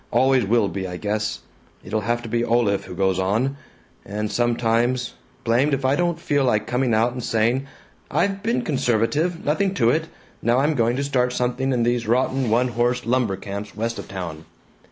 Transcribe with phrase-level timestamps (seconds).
[0.09, 1.41] Always will be, I guess.
[1.83, 3.55] It'll have to be Olaf who goes on.
[4.03, 7.67] 'And sometimes Blamed if I don't feel like coming out and saying,
[8.09, 9.45] 'I've been conservative.
[9.45, 10.05] Nothing to it.
[10.41, 14.07] Now I'm going to start something in these rotten one horse lumber camps west of
[14.07, 14.45] town.'